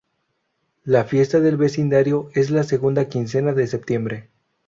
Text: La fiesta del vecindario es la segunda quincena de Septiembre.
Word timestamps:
La 0.83 1.03
fiesta 1.03 1.39
del 1.39 1.57
vecindario 1.57 2.31
es 2.33 2.49
la 2.49 2.63
segunda 2.63 3.07
quincena 3.07 3.53
de 3.53 3.67
Septiembre. 3.67 4.29